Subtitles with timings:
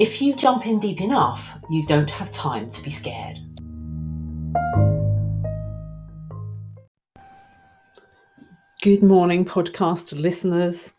[0.00, 3.38] if you jump in deep enough, you don't have time to be scared.
[8.80, 10.94] Good morning, podcast listeners.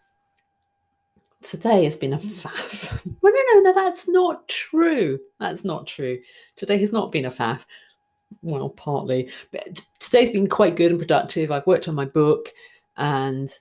[1.41, 2.89] Today has been a faff.
[3.21, 5.20] Well, no, no, no, that's not true.
[5.39, 6.20] That's not true.
[6.55, 7.61] Today has not been a faff.
[8.41, 9.29] Well, partly.
[9.51, 11.51] But today's been quite good and productive.
[11.51, 12.49] I've worked on my book
[12.97, 13.51] and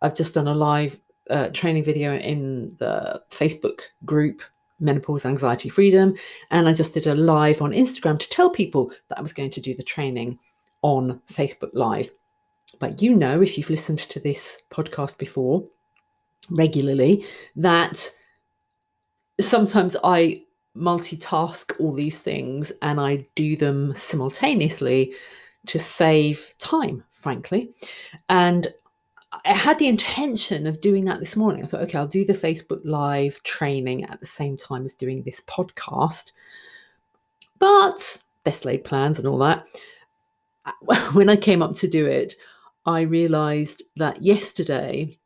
[0.00, 0.98] I've just done a live
[1.30, 4.42] uh, training video in the Facebook group
[4.82, 6.14] Menopause Anxiety Freedom.
[6.50, 9.50] And I just did a live on Instagram to tell people that I was going
[9.50, 10.38] to do the training
[10.82, 12.10] on Facebook Live.
[12.78, 15.64] But you know, if you've listened to this podcast before
[16.50, 17.24] regularly,
[17.56, 18.10] that
[19.40, 20.42] sometimes I
[20.76, 25.14] multitask all these things and I do them simultaneously
[25.66, 27.72] to save time, frankly.
[28.28, 28.72] And
[29.44, 31.64] I had the intention of doing that this morning.
[31.64, 35.22] I thought, okay, I'll do the Facebook Live training at the same time as doing
[35.22, 36.32] this podcast.
[37.58, 39.66] But best laid plans and all that.
[41.12, 42.34] When I came up to do it,
[42.86, 45.18] I realized that yesterday,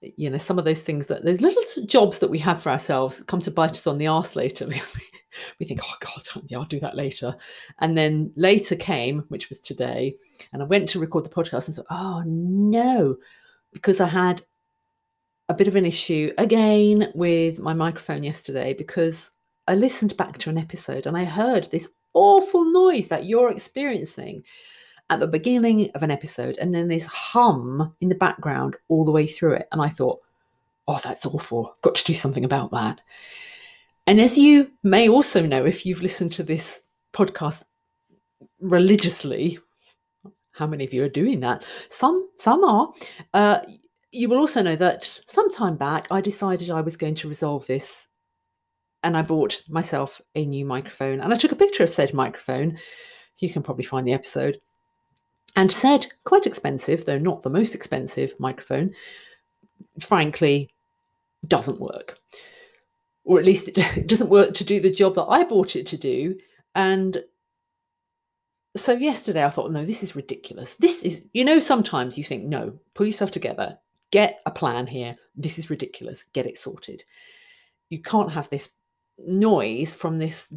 [0.00, 3.22] you know, some of those things that those little jobs that we have for ourselves
[3.22, 4.68] come to bite us on the arse later.
[5.58, 7.34] we think, oh God, yeah, I'll do that later.
[7.78, 10.16] And then later came, which was today,
[10.52, 13.16] and I went to record the podcast and thought, oh no,
[13.72, 14.42] because I had
[15.48, 19.32] a bit of an issue again with my microphone yesterday because
[19.66, 24.44] I listened back to an episode and I heard this awful noise that you're experiencing
[25.10, 29.10] at the beginning of an episode and then this hum in the background all the
[29.10, 29.68] way through it.
[29.72, 30.20] And I thought,
[30.86, 31.74] oh, that's awful.
[31.74, 33.00] I've got to do something about that.
[34.10, 36.80] And as you may also know, if you've listened to this
[37.12, 37.66] podcast
[38.58, 39.60] religiously,
[40.50, 41.64] how many of you are doing that?
[41.90, 42.92] Some, some are.
[43.32, 43.60] Uh,
[44.10, 47.68] you will also know that some time back, I decided I was going to resolve
[47.68, 48.08] this,
[49.04, 51.20] and I bought myself a new microphone.
[51.20, 52.78] And I took a picture of said microphone.
[53.38, 54.60] You can probably find the episode.
[55.54, 58.92] And said, quite expensive, though not the most expensive microphone,
[60.00, 60.68] frankly,
[61.46, 62.18] doesn't work
[63.24, 65.96] or at least it doesn't work to do the job that I bought it to
[65.96, 66.36] do.
[66.74, 67.22] And
[68.76, 70.74] so yesterday I thought, no, this is ridiculous.
[70.74, 73.78] This is, you know, sometimes you think, no, pull yourself together,
[74.10, 75.16] get a plan here.
[75.36, 76.24] This is ridiculous.
[76.32, 77.04] Get it sorted.
[77.88, 78.72] You can't have this
[79.18, 80.54] noise from this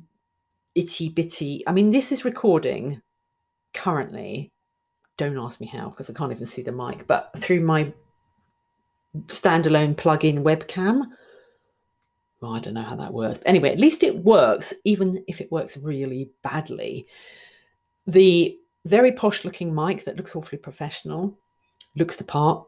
[0.75, 1.63] itty bitty.
[1.67, 3.01] I mean, this is recording
[3.73, 4.51] currently.
[5.17, 7.93] Don't ask me how because I can't even see the mic, but through my
[9.27, 11.03] standalone plug in webcam
[12.43, 13.37] well, I don't know how that works.
[13.37, 17.07] But anyway, at least it works, even if it works really badly.
[18.05, 21.37] The very posh looking mic that looks awfully professional,
[21.95, 22.65] looks the part,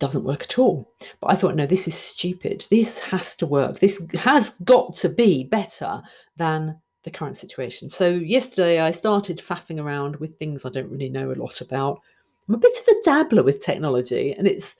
[0.00, 0.90] doesn't work at all.
[1.20, 2.66] But I thought, no, this is stupid.
[2.70, 3.78] This has to work.
[3.78, 6.02] This has got to be better
[6.36, 7.88] than the current situation.
[7.88, 12.00] So yesterday I started faffing around with things I don't really know a lot about.
[12.48, 14.76] I'm a bit of a dabbler with technology, and it's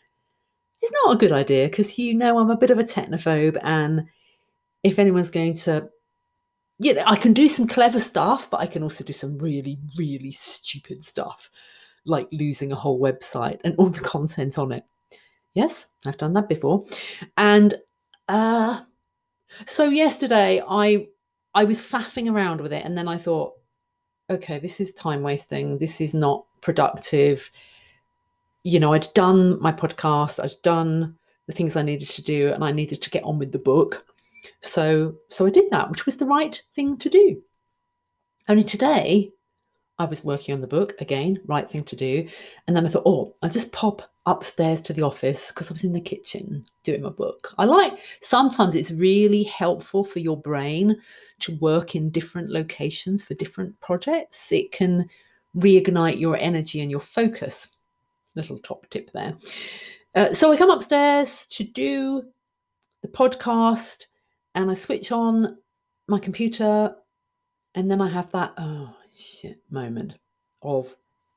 [0.80, 4.06] it's not a good idea because you know I'm a bit of a technophobe, and
[4.82, 5.88] if anyone's going to,
[6.78, 9.78] you know, I can do some clever stuff, but I can also do some really,
[9.98, 11.50] really stupid stuff,
[12.04, 14.84] like losing a whole website and all the content on it.
[15.54, 16.84] Yes, I've done that before,
[17.36, 17.74] and
[18.28, 18.82] uh,
[19.66, 21.08] so yesterday I
[21.54, 23.54] I was faffing around with it, and then I thought,
[24.30, 25.78] okay, this is time wasting.
[25.78, 27.50] This is not productive
[28.64, 31.16] you know, I'd done my podcast, I'd done
[31.46, 34.04] the things I needed to do, and I needed to get on with the book.
[34.62, 37.42] So, so I did that, which was the right thing to do.
[38.48, 39.32] Only today,
[39.98, 42.28] I was working on the book again, right thing to do.
[42.66, 45.84] And then I thought, oh, I'll just pop upstairs to the office because I was
[45.84, 47.52] in the kitchen doing my book.
[47.58, 50.96] I like sometimes it's really helpful for your brain
[51.40, 54.52] to work in different locations for different projects.
[54.52, 55.08] It can
[55.56, 57.68] reignite your energy and your focus
[58.38, 59.36] little top tip there.
[60.14, 62.22] Uh, so I come upstairs to do
[63.02, 64.06] the podcast
[64.54, 65.58] and I switch on
[66.06, 66.94] my computer
[67.74, 70.14] and then I have that oh shit moment
[70.62, 70.94] of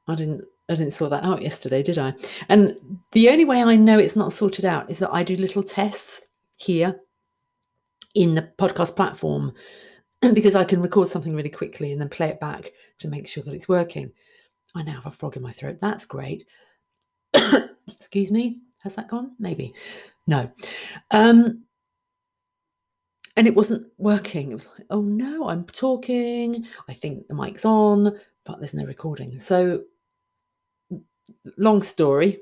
[0.07, 2.13] I didn't I didn't sort that out yesterday, did I?
[2.47, 2.77] And
[3.11, 6.29] the only way I know it's not sorted out is that I do little tests
[6.55, 7.01] here
[8.15, 9.53] in the podcast platform
[10.33, 13.43] because I can record something really quickly and then play it back to make sure
[13.43, 14.11] that it's working.
[14.73, 15.79] I now have a frog in my throat.
[15.81, 16.47] That's great.
[17.87, 18.61] Excuse me.
[18.81, 19.31] Has that gone?
[19.39, 19.73] Maybe.
[20.27, 20.51] No.
[21.11, 21.63] Um,
[23.37, 24.51] and it wasn't working.
[24.51, 26.65] It was like, oh no, I'm talking.
[26.89, 29.39] I think the mic's on, but there's no recording.
[29.39, 29.83] So,
[31.57, 32.39] long story.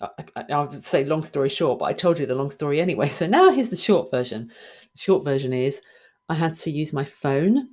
[0.00, 2.80] I, I, I would say long story short, but I told you the long story
[2.80, 3.08] anyway.
[3.08, 4.50] So now here's the short version.
[4.92, 5.80] The short version is
[6.28, 7.68] I had to use my phone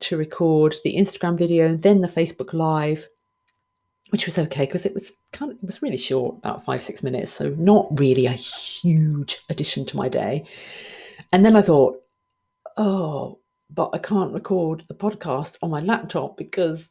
[0.00, 3.08] to record the Instagram video, then the Facebook Live,
[4.10, 7.02] which was okay because it was kind of it was really short, about five six
[7.02, 10.44] minutes, so not really a huge addition to my day.
[11.32, 12.00] And then I thought,
[12.76, 13.38] oh,
[13.70, 16.90] but I can't record the podcast on my laptop because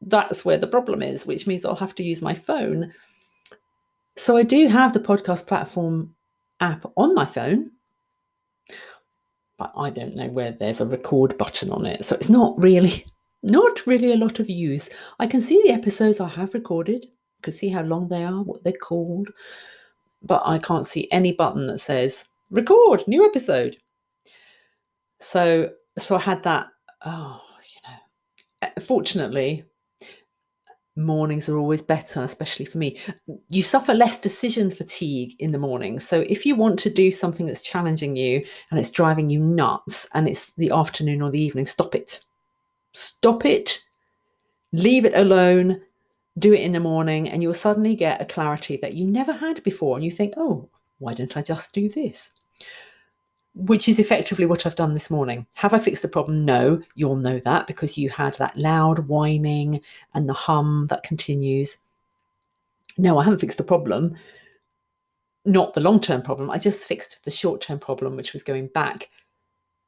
[0.00, 2.92] that's where the problem is, which means I'll have to use my phone.
[4.16, 6.14] So I do have the podcast platform
[6.60, 7.72] app on my phone,
[9.58, 12.04] but I don't know where there's a record button on it.
[12.04, 13.04] So it's not really
[13.44, 14.88] not really a lot of use.
[15.18, 18.42] I can see the episodes I have recorded, I can see how long they are,
[18.42, 19.30] what they're called,
[20.22, 23.76] but I can't see any button that says record new episode.
[25.20, 26.66] So so I had that.
[27.04, 27.98] Oh, you know.
[28.62, 29.64] Eh, fortunately,
[30.96, 32.98] mornings are always better, especially for me.
[33.50, 36.00] You suffer less decision fatigue in the morning.
[36.00, 40.08] So if you want to do something that's challenging you and it's driving you nuts
[40.14, 42.24] and it's the afternoon or the evening, stop it.
[42.94, 43.84] Stop it.
[44.72, 45.82] Leave it alone.
[46.38, 49.62] Do it in the morning, and you'll suddenly get a clarity that you never had
[49.62, 49.96] before.
[49.96, 50.68] And you think, oh,
[50.98, 52.32] why don't I just do this?
[53.54, 55.46] which is effectively what I've done this morning.
[55.54, 56.44] Have I fixed the problem?
[56.44, 59.80] No, you'll know that because you had that loud whining
[60.14, 61.78] and the hum that continues.
[62.98, 64.16] No, I haven't fixed the problem,
[65.44, 66.50] not the long term problem.
[66.50, 69.08] I just fixed the short term problem, which was going back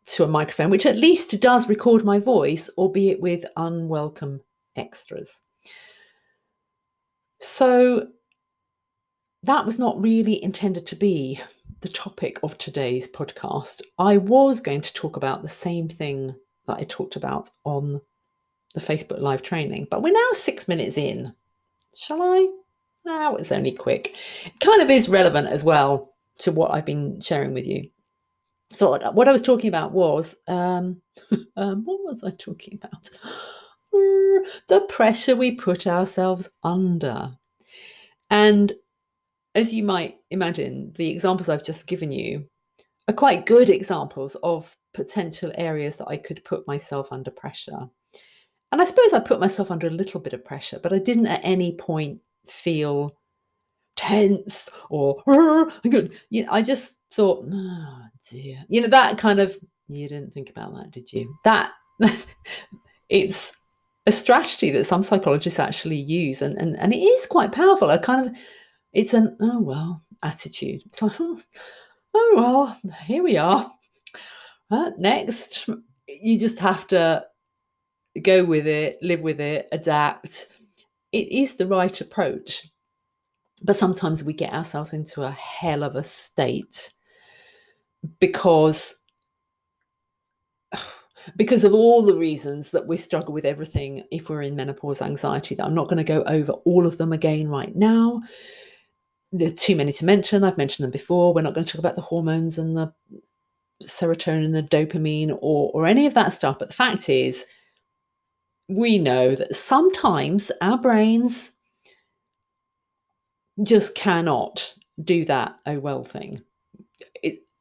[0.07, 4.41] to a microphone, which at least does record my voice, albeit with unwelcome
[4.77, 5.43] extras.
[7.41, 8.09] So
[9.43, 11.41] that was not really intended to be
[11.81, 16.35] the topic of today's podcast, I was going to talk about the same thing
[16.67, 18.01] that I talked about on
[18.75, 21.35] the Facebook Live training, but we're now six minutes in.
[21.95, 22.49] Shall I?
[23.05, 24.17] That was only quick.
[24.45, 27.89] It kind of is relevant as well to what I've been sharing with you.
[28.73, 31.01] So, what I was talking about was um,
[31.57, 33.09] um, what was I talking about?
[34.69, 37.37] the pressure we put ourselves under.
[38.31, 38.73] And
[39.55, 42.47] as you might imagine, the examples I've just given you
[43.09, 47.89] are quite good examples of potential areas that I could put myself under pressure.
[48.73, 51.29] And I suppose I put myself under a little bit of pressure, but I didn't
[51.29, 53.17] at any point feel
[53.97, 55.23] tense or
[55.85, 58.65] you know, I just thought, oh dear.
[58.69, 59.57] You know, that kind of
[59.89, 61.35] you didn't think about that, did you?
[61.45, 61.73] That
[63.09, 63.59] it's
[64.07, 67.91] a strategy that some psychologists actually use and, and, and it is quite powerful.
[67.91, 68.37] I kind of
[68.93, 70.83] it's an oh well attitude.
[70.87, 71.41] It's like, oh,
[72.15, 73.71] oh well, here we are.
[74.71, 75.69] Uh, next,
[76.09, 77.25] you just have to
[78.23, 80.53] go with it, live with it, adapt.
[81.13, 82.69] It is the right approach.
[83.63, 86.93] But sometimes we get ourselves into a hell of a state
[88.21, 88.97] because
[91.37, 95.55] because of all the reasons that we struggle with everything if we're in menopause anxiety
[95.55, 98.23] that I'm not going to go over all of them again right now
[99.33, 100.45] there are too many to mention.
[100.45, 101.35] I've mentioned them before.
[101.35, 102.93] We're not going to talk about the hormones and the
[103.83, 106.59] serotonin, the dopamine, or or any of that stuff.
[106.59, 107.47] But the fact is,
[108.69, 111.53] we know that sometimes our brains
[113.63, 116.41] just cannot do that oh well thing.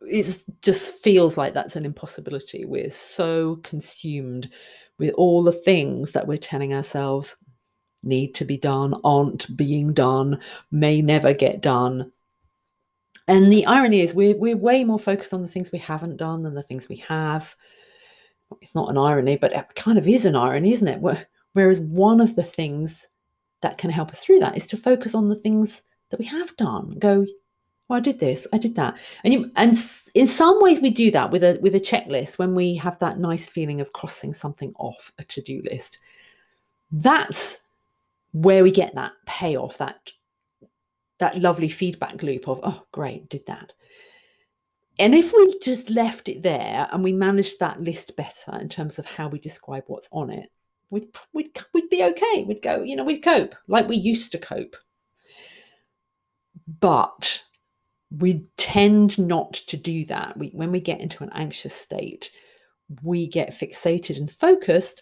[0.08, 0.26] It
[0.62, 2.66] just feels like that's an impossibility.
[2.66, 4.50] We're so consumed
[4.98, 7.38] with all the things that we're telling ourselves
[8.04, 10.40] need to be done, aren't being done,
[10.72, 12.12] may never get done.
[13.28, 16.44] And the irony is, we're, we're way more focused on the things we haven't done
[16.44, 17.56] than the things we have.
[18.62, 21.02] It's not an irony, but it kind of is an irony, isn't it?
[21.54, 23.08] Whereas one of the things
[23.64, 25.82] that can help us through that is to focus on the things
[26.12, 26.96] that we have done.
[27.00, 27.26] Go,
[27.90, 29.76] oh, I did this, I did that, and you, and
[30.16, 33.20] in some ways we do that with a with a checklist when we have that
[33.20, 36.00] nice feeling of crossing something off a to do list.
[36.92, 37.64] That's
[38.32, 40.12] where we get that payoff, that
[41.20, 43.72] that lovely feedback loop of, oh, great, did that.
[44.98, 48.98] And if we just left it there and we managed that list better in terms
[48.98, 50.50] of how we describe what's on it,
[50.90, 52.44] we'd, we'd, we'd be okay.
[52.44, 54.76] We'd go, you know, we'd cope like we used to cope.
[56.80, 57.45] But
[58.12, 60.38] we tend not to do that.
[60.38, 62.32] We, when we get into an anxious state,
[63.02, 65.02] we get fixated and focused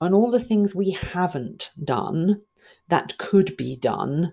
[0.00, 2.40] on all the things we haven't done
[2.88, 4.32] that could be done.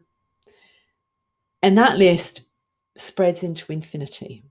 [1.63, 2.41] And that list
[2.96, 4.44] spreads into infinity.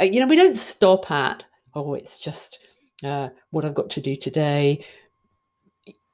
[0.00, 2.58] Uh, you know, we don't stop at, oh, it's just
[3.04, 4.84] uh, what I've got to do today.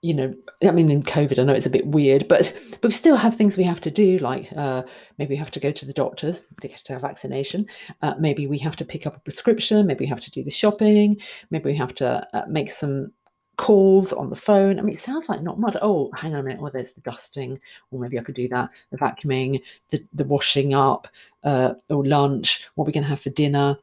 [0.05, 2.91] You know, I mean, in COVID, I know it's a bit weird, but but we
[2.91, 4.83] still have things we have to do, like uh,
[5.17, 7.67] maybe we have to go to the doctors to get a vaccination.
[8.03, 9.87] Uh, maybe we have to pick up a prescription.
[9.87, 11.17] Maybe we have to do the shopping.
[11.51, 13.13] Maybe we have to uh, make some
[13.57, 14.79] calls on the phone.
[14.79, 15.75] I mean, it sounds like not much.
[15.81, 16.61] Oh, hang on a minute.
[16.61, 17.59] Well, there's the dusting,
[17.91, 18.69] or maybe I could do that.
[18.91, 21.09] The vacuuming, the the washing up,
[21.45, 22.69] uh, or lunch.
[22.75, 23.79] What we're we going to have for dinner?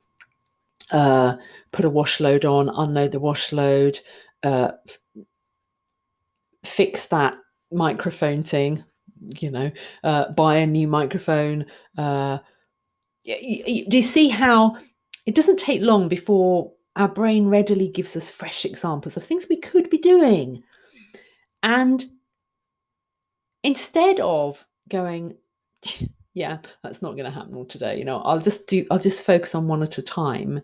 [0.91, 1.37] Uh,
[1.71, 3.99] put a wash load on, unload the wash load,
[4.43, 4.71] uh,
[6.63, 7.35] fix that
[7.71, 8.83] microphone thing.
[9.39, 9.71] You know,
[10.03, 11.65] uh, buy a new microphone.
[11.97, 12.39] Uh,
[13.23, 14.77] do you see how
[15.25, 19.57] it doesn't take long before our brain readily gives us fresh examples of things we
[19.57, 20.63] could be doing.
[21.63, 22.03] And
[23.63, 25.37] instead of going,
[26.33, 29.25] yeah, that's not going to happen all today, you know, I'll just do, I'll just
[29.25, 30.61] focus on one at a time.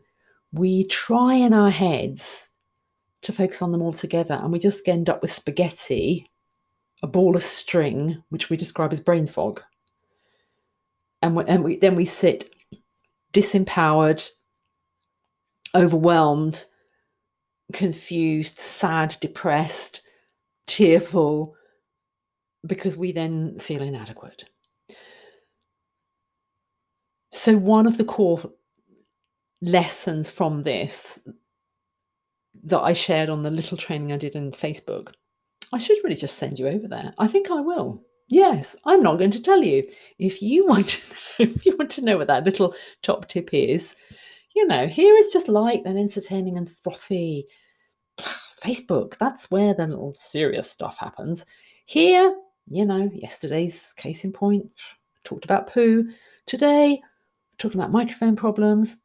[0.52, 2.50] We try in our heads
[3.24, 6.30] to focus on them all together and we just end up with spaghetti,
[7.04, 9.62] a ball of string, which we describe as brain fog.
[11.22, 12.54] And, we, and we, then we sit
[13.34, 14.30] disempowered,
[15.76, 16.66] overwhelmed,
[17.74, 20.02] confused, sad, depressed,
[20.68, 21.56] tearful,
[22.66, 24.46] because we then feel inadequate.
[27.32, 28.52] So, one of the core
[29.62, 31.28] lessons from this
[32.64, 35.14] that I shared on the little training I did in Facebook,
[35.74, 37.14] I should really just send you over there.
[37.18, 38.04] I think I will.
[38.30, 39.88] Yes, I'm not going to tell you.
[40.20, 43.54] If you want to know, if you want to know what that little top tip
[43.54, 43.96] is,
[44.56, 47.48] you know, here is just light and entertaining and frothy.
[48.64, 51.46] Facebook, that's where the little serious stuff happens.
[51.86, 52.36] Here,
[52.68, 54.66] you know, yesterday's case in point,
[55.24, 56.12] talked about poo.
[56.48, 57.00] Today,
[57.58, 58.98] talking about microphone problems.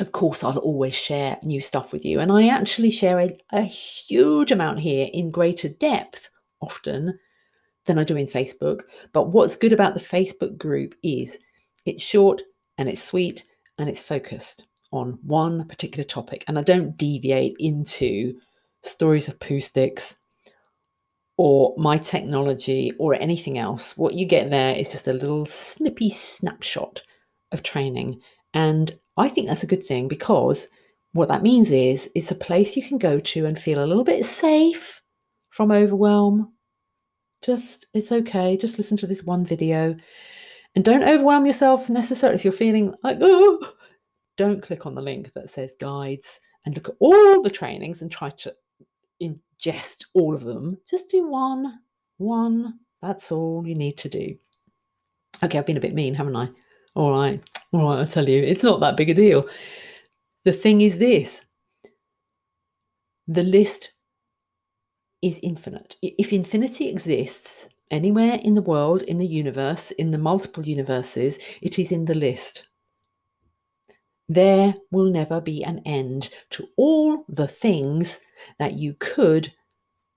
[0.00, 2.20] Of course, I'll always share new stuff with you.
[2.20, 7.18] And I actually share a, a huge amount here in greater depth often
[7.86, 8.82] than I do in Facebook.
[9.12, 11.38] But what's good about the Facebook group is
[11.86, 12.42] it's short
[12.78, 13.44] and it's sweet
[13.78, 16.44] and it's focused on one particular topic.
[16.48, 18.34] And I don't deviate into
[18.82, 20.18] stories of poo sticks
[21.36, 23.96] or my technology or anything else.
[23.96, 27.02] What you get there is just a little snippy snapshot
[27.52, 28.20] of training.
[28.54, 30.68] And I think that's a good thing because
[31.12, 34.04] what that means is it's a place you can go to and feel a little
[34.04, 35.02] bit safe
[35.50, 36.52] from overwhelm.
[37.42, 38.56] Just, it's okay.
[38.56, 39.96] Just listen to this one video
[40.74, 43.72] and don't overwhelm yourself necessarily if you're feeling like, oh,
[44.36, 48.10] don't click on the link that says guides and look at all the trainings and
[48.10, 48.52] try to
[49.22, 50.78] ingest all of them.
[50.88, 51.80] Just do one,
[52.16, 52.80] one.
[53.02, 54.36] That's all you need to do.
[55.42, 56.48] Okay, I've been a bit mean, haven't I?
[56.94, 57.42] All right,
[57.74, 59.48] all right, I'll tell you, it's not that big a deal.
[60.44, 61.46] The thing is this
[63.26, 63.92] the list
[65.22, 65.96] is infinite.
[66.02, 71.78] If infinity exists, Anywhere in the world, in the universe, in the multiple universes, it
[71.78, 72.66] is in the list.
[74.28, 78.20] There will never be an end to all the things
[78.58, 79.52] that you could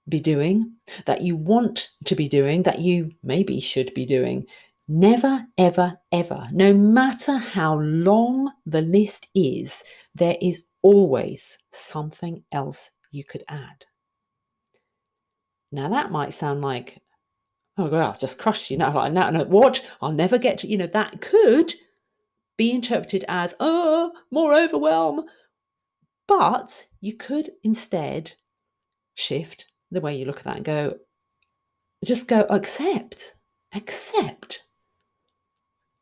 [0.07, 0.71] be doing,
[1.05, 4.45] that you want to be doing, that you maybe should be doing.
[4.87, 9.83] Never, ever, ever, no matter how long the list is,
[10.15, 13.85] there is always something else you could add.
[15.71, 17.01] Now, that might sound like
[17.77, 18.93] oh well, I'll just crush you now.
[18.93, 19.85] Like now, no, what?
[20.01, 21.73] I'll never get to, you know, that could
[22.57, 25.25] be interpreted as, oh, more overwhelm.
[26.27, 28.33] But you could instead
[29.15, 30.97] shift the way you look at that and go,
[32.03, 33.35] just go, accept,
[33.73, 34.63] accept.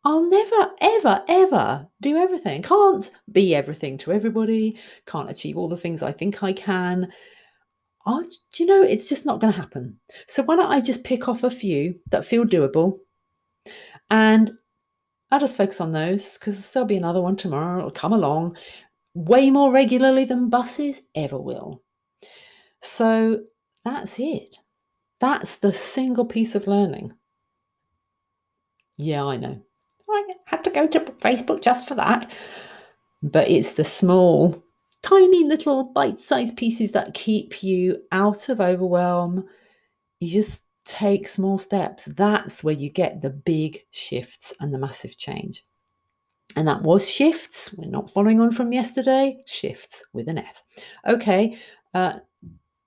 [0.05, 2.61] I'll never, ever, ever do everything.
[2.61, 4.77] Can't be everything to everybody.
[5.07, 7.11] Can't achieve all the things I think I can
[8.05, 9.99] oh, do you know, it's just not going to happen.
[10.27, 12.99] So why don't I just pick off a few that feel doable
[14.09, 14.51] and
[15.31, 17.79] I'll just focus on those because there'll be another one tomorrow.
[17.79, 18.57] It'll come along
[19.13, 21.81] way more regularly than buses ever will.
[22.81, 23.41] So
[23.83, 24.55] that's it.
[25.19, 27.11] That's the single piece of learning.
[28.97, 29.61] Yeah, I know.
[30.75, 32.31] Go to Facebook just for that.
[33.23, 34.61] But it's the small
[35.01, 39.45] tiny little bite sized pieces that keep you out of overwhelm.
[40.19, 42.05] You just take small steps.
[42.05, 45.65] That's where you get the big shifts and the massive change.
[46.57, 47.73] And that was shifts.
[47.73, 49.37] We're not following on from yesterday.
[49.45, 50.63] Shifts with an F.
[51.07, 51.57] Okay.
[51.93, 52.19] Uh,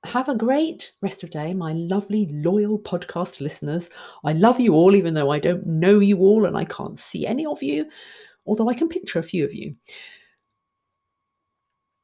[0.04, 3.90] have a great rest of day, my lovely, loyal podcast listeners.
[4.24, 7.26] I love you all, even though I don't know you all and I can't see
[7.26, 7.88] any of you,
[8.46, 9.74] although I can picture a few of you.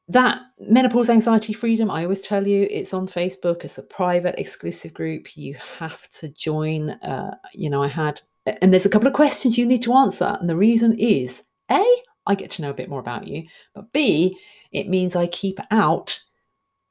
[0.07, 3.63] That menopause anxiety freedom, I always tell you, it's on Facebook.
[3.63, 5.35] It's a private, exclusive group.
[5.35, 6.91] You have to join.
[6.91, 10.37] Uh, you know, I had, and there's a couple of questions you need to answer.
[10.39, 11.83] And the reason is A,
[12.27, 14.37] I get to know a bit more about you, but B,
[14.71, 16.19] it means I keep out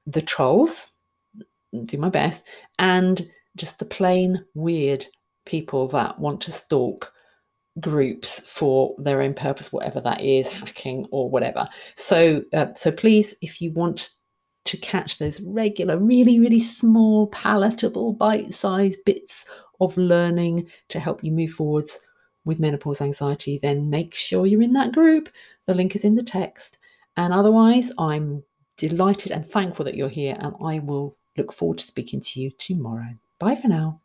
[0.06, 0.90] the trolls
[1.82, 2.46] do my best,
[2.78, 5.06] and just the plain weird
[5.46, 7.12] people that want to stalk
[7.80, 11.68] groups for their own purpose, whatever that is, hacking or whatever.
[11.96, 14.10] So, uh, so please, if you want
[14.64, 19.46] to catch those regular, really, really small, palatable, bite-sized bits
[19.80, 21.98] of learning to help you move forwards
[22.44, 25.28] with menopause anxiety, then make sure you're in that group.
[25.66, 26.78] The link is in the text.
[27.16, 28.42] And otherwise, I'm
[28.76, 32.50] delighted and thankful that you're here, and I will Look forward to speaking to you
[32.50, 33.14] tomorrow.
[33.38, 34.00] Bye for now.